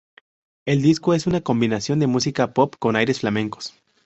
El 0.65 0.81
disco 0.81 1.13
es 1.13 1.27
una 1.27 1.41
combinación 1.41 1.99
de 1.99 2.07
música 2.07 2.55
pop 2.55 2.73
con 2.79 2.95
aires 2.95 3.19
flamencos. 3.19 3.75